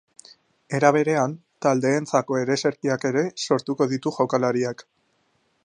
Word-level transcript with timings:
Era 0.77 0.89
berean, 0.95 1.35
taldeentzako 1.65 2.39
ereserkiak 2.45 3.05
ere 3.11 3.25
sortuko 3.49 3.89
ditu 3.93 4.15
jokalariak. 4.17 4.85